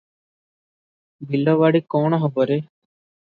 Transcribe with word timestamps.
ବିଲବାଡ଼ି 1.33 1.83
କ'ଣ 1.97 2.21
ହବ 2.27 2.49
ରେ? 2.53 2.59